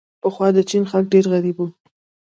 پخوا 0.21 0.47
د 0.55 0.59
چین 0.69 0.83
خلک 0.91 1.05
ډېر 1.13 1.25
غریب 1.33 1.57
وو. 1.59 1.67